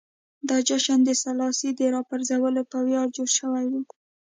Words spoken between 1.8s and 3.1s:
راپرځولو په ویاړ